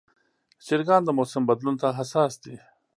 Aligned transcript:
چرګان 0.65 1.01
د 1.05 1.09
موسم 1.17 1.43
بدلون 1.49 1.75
ته 1.81 1.87
حساس 1.99 2.33
دي. 2.43 2.55